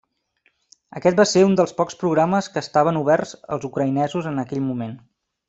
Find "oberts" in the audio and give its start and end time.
3.03-3.35